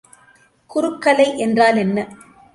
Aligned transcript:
குறுக்கலை 0.69 1.27
என்றால் 1.37 1.77
என்ன? 1.77 1.97